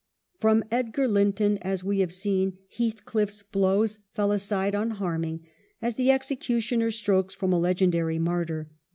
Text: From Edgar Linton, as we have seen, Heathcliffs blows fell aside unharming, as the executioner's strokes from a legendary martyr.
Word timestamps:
From 0.39 0.63
Edgar 0.71 1.07
Linton, 1.07 1.59
as 1.61 1.83
we 1.83 1.99
have 1.99 2.11
seen, 2.11 2.57
Heathcliffs 2.75 3.43
blows 3.43 3.99
fell 4.15 4.31
aside 4.31 4.73
unharming, 4.73 5.41
as 5.79 5.93
the 5.93 6.09
executioner's 6.09 6.95
strokes 6.95 7.35
from 7.35 7.53
a 7.53 7.59
legendary 7.59 8.17
martyr. 8.17 8.71